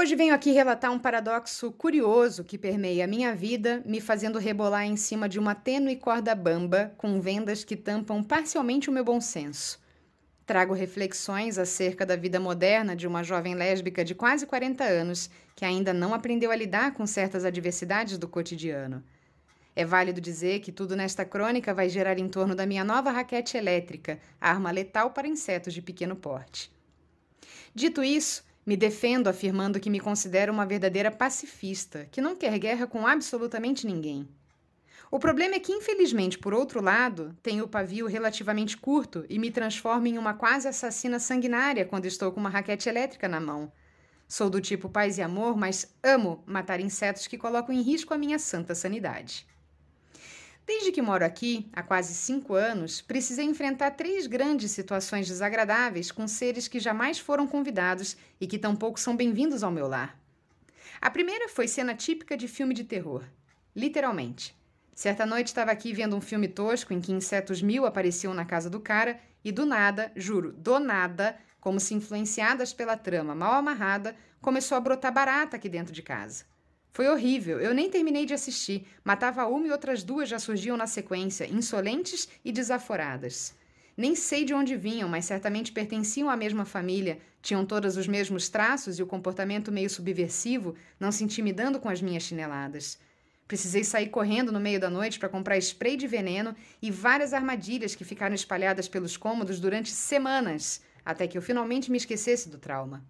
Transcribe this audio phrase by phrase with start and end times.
[0.00, 4.86] Hoje venho aqui relatar um paradoxo curioso que permeia a minha vida, me fazendo rebolar
[4.86, 9.20] em cima de uma tênue corda bamba com vendas que tampam parcialmente o meu bom
[9.20, 9.78] senso.
[10.46, 15.66] Trago reflexões acerca da vida moderna de uma jovem lésbica de quase 40 anos que
[15.66, 19.04] ainda não aprendeu a lidar com certas adversidades do cotidiano.
[19.76, 23.58] É válido dizer que tudo nesta crônica vai gerar em torno da minha nova raquete
[23.58, 26.72] elétrica, arma letal para insetos de pequeno porte.
[27.74, 32.86] Dito isso, me defendo afirmando que me considero uma verdadeira pacifista, que não quer guerra
[32.86, 34.28] com absolutamente ninguém.
[35.10, 39.50] O problema é que, infelizmente, por outro lado, tenho o pavio relativamente curto e me
[39.50, 43.72] transformo em uma quase assassina sanguinária quando estou com uma raquete elétrica na mão.
[44.28, 48.18] Sou do tipo paz e amor, mas amo matar insetos que colocam em risco a
[48.18, 49.44] minha santa sanidade.
[50.66, 56.28] Desde que moro aqui, há quase cinco anos, precisei enfrentar três grandes situações desagradáveis com
[56.28, 60.18] seres que jamais foram convidados e que tampouco são bem-vindos ao meu lar.
[61.00, 63.24] A primeira foi cena típica de filme de terror.
[63.74, 64.54] Literalmente.
[64.94, 68.68] Certa noite estava aqui vendo um filme tosco em que insetos mil apareciam na casa
[68.68, 74.14] do cara e do nada, juro, do nada, como se influenciadas pela trama mal amarrada,
[74.40, 76.44] começou a brotar barata aqui dentro de casa.
[76.92, 78.86] Foi horrível, eu nem terminei de assistir.
[79.04, 83.54] Matava uma e outras duas já surgiam na sequência, insolentes e desaforadas.
[83.96, 88.48] Nem sei de onde vinham, mas certamente pertenciam à mesma família, tinham todas os mesmos
[88.48, 92.98] traços e o comportamento meio subversivo, não se intimidando com as minhas chineladas.
[93.46, 97.94] Precisei sair correndo no meio da noite para comprar spray de veneno e várias armadilhas
[97.94, 103.04] que ficaram espalhadas pelos cômodos durante semanas, até que eu finalmente me esquecesse do trauma.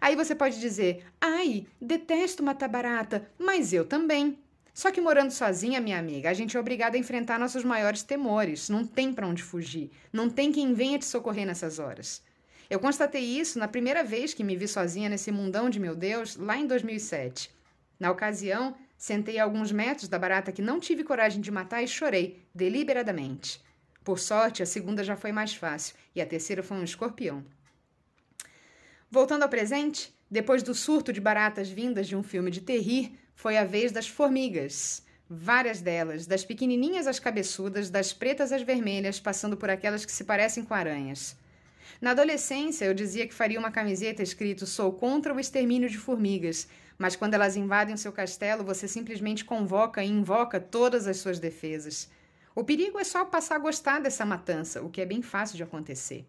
[0.00, 4.38] Aí você pode dizer: ai, detesto matar barata, mas eu também.
[4.72, 8.68] Só que morando sozinha, minha amiga, a gente é obrigada a enfrentar nossos maiores temores.
[8.68, 9.90] Não tem para onde fugir.
[10.12, 12.22] Não tem quem venha te socorrer nessas horas.
[12.68, 16.36] Eu constatei isso na primeira vez que me vi sozinha nesse mundão de meu Deus,
[16.36, 17.50] lá em 2007.
[17.98, 21.88] Na ocasião, sentei a alguns metros da barata que não tive coragem de matar e
[21.88, 23.64] chorei, deliberadamente.
[24.04, 27.44] Por sorte, a segunda já foi mais fácil e a terceira foi um escorpião.
[29.16, 33.56] Voltando ao presente, depois do surto de baratas vindas de um filme de terrir, foi
[33.56, 35.02] a vez das formigas.
[35.26, 40.22] Várias delas, das pequenininhas às cabeçudas, das pretas às vermelhas, passando por aquelas que se
[40.22, 41.34] parecem com aranhas.
[41.98, 46.68] Na adolescência, eu dizia que faria uma camiseta escrito Sou contra o extermínio de formigas,
[46.98, 51.38] mas quando elas invadem o seu castelo, você simplesmente convoca e invoca todas as suas
[51.38, 52.10] defesas.
[52.54, 55.62] O perigo é só passar a gostar dessa matança, o que é bem fácil de
[55.62, 56.26] acontecer.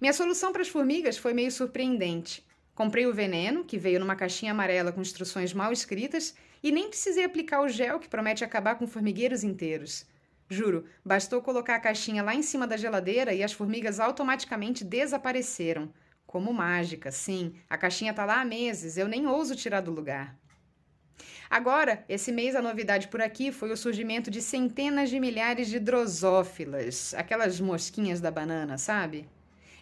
[0.00, 2.44] Minha solução para as formigas foi meio surpreendente.
[2.74, 7.24] Comprei o veneno, que veio numa caixinha amarela com instruções mal escritas, e nem precisei
[7.24, 10.06] aplicar o gel que promete acabar com formigueiros inteiros.
[10.48, 15.92] Juro, bastou colocar a caixinha lá em cima da geladeira e as formigas automaticamente desapareceram.
[16.26, 20.36] Como mágica, sim, a caixinha está lá há meses, eu nem ouso tirar do lugar.
[21.48, 25.78] Agora, esse mês a novidade por aqui foi o surgimento de centenas de milhares de
[25.80, 29.28] drosófilas, aquelas mosquinhas da banana, sabe?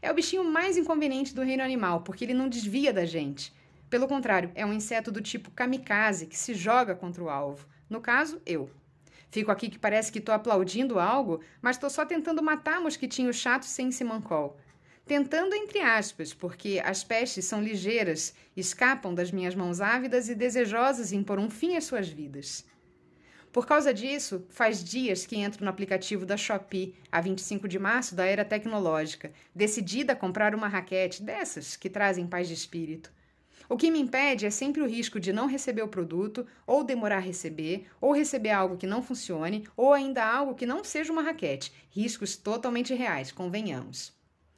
[0.00, 3.52] É o bichinho mais inconveniente do reino animal, porque ele não desvia da gente.
[3.90, 7.66] Pelo contrário, é um inseto do tipo kamikaze que se joga contra o alvo.
[7.88, 8.70] No caso, eu.
[9.30, 13.68] Fico aqui que parece que estou aplaudindo algo, mas estou só tentando matar mosquitinhos chatos
[13.68, 14.58] sem simancol.
[15.06, 21.12] Tentando entre aspas, porque as pestes são ligeiras, escapam das minhas mãos ávidas e desejosas
[21.12, 22.64] em pôr um fim às suas vidas.
[23.52, 28.14] Por causa disso, faz dias que entro no aplicativo da Shopee, a 25 de março
[28.14, 33.10] da era tecnológica, decidida a comprar uma raquete dessas que trazem paz de espírito.
[33.68, 37.16] O que me impede é sempre o risco de não receber o produto, ou demorar
[37.16, 41.22] a receber, ou receber algo que não funcione, ou ainda algo que não seja uma
[41.22, 41.72] raquete.
[41.90, 44.12] Riscos totalmente reais, convenhamos.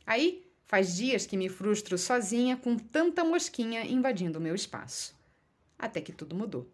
[0.07, 5.15] Aí, faz dias que me frustro sozinha com tanta mosquinha invadindo o meu espaço.
[5.77, 6.71] Até que tudo mudou.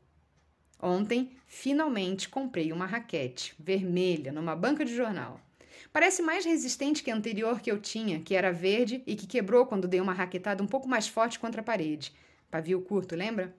[0.81, 5.41] Ontem, finalmente comprei uma raquete vermelha numa banca de jornal.
[5.93, 9.67] Parece mais resistente que a anterior que eu tinha, que era verde e que quebrou
[9.67, 12.13] quando dei uma raquetada um pouco mais forte contra a parede.
[12.51, 13.55] Pavio curto, lembra?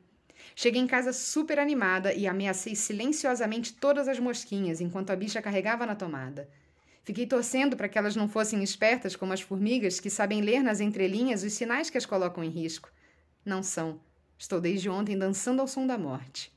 [0.56, 5.86] Cheguei em casa super animada e ameacei silenciosamente todas as mosquinhas enquanto a bicha carregava
[5.86, 6.48] na tomada.
[7.04, 10.80] Fiquei torcendo para que elas não fossem espertas como as formigas que sabem ler nas
[10.80, 12.92] entrelinhas os sinais que as colocam em risco.
[13.46, 14.00] Não são.
[14.38, 16.52] Estou desde ontem dançando ao som da morte.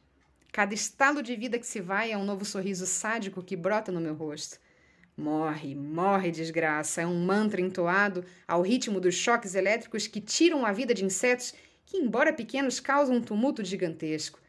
[0.52, 4.00] Cada estalo de vida que se vai é um novo sorriso sádico que brota no
[4.00, 4.58] meu rosto.
[5.16, 10.72] Morre, morre, desgraça, é um mantra entoado ao ritmo dos choques elétricos que tiram a
[10.72, 11.54] vida de insetos
[11.86, 14.40] que, embora pequenos, causam um tumulto gigantesco.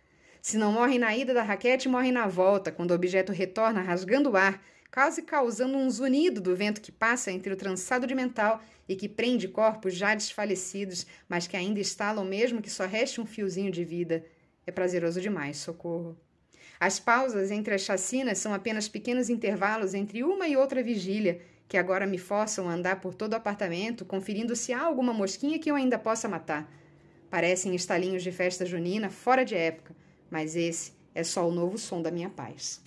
[0.42, 4.32] Se não morrem na ida da raquete, morrem na volta, quando o objeto retorna rasgando
[4.32, 4.60] o ar,
[4.92, 8.60] quase causando um zunido do vento que passa entre o trançado de mental
[8.90, 13.26] e que prende corpos já desfalecidos, mas que ainda estalam mesmo que só reste um
[13.26, 14.26] fiozinho de vida.
[14.66, 16.18] É prazeroso demais, socorro.
[16.80, 21.78] As pausas entre as chacinas são apenas pequenos intervalos entre uma e outra vigília, que
[21.78, 25.70] agora me forçam a andar por todo o apartamento, conferindo se há alguma mosquinha que
[25.70, 26.72] eu ainda possa matar.
[27.30, 29.96] Parecem estalinhos de festa junina fora de época,
[30.30, 32.82] mas esse é só o novo som da minha paz.